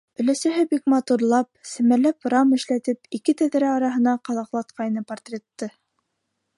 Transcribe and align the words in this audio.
Өләсәһе 0.21 0.61
бик 0.69 0.87
матурлап, 0.93 1.49
семәрләп 1.71 2.29
рам 2.35 2.55
эшләтеп, 2.59 3.13
ике 3.19 3.37
тәҙрә 3.43 3.71
араһына 3.75 4.15
ҡаҙаҡлатҡайны 4.31 5.09
портретты. 5.13 5.75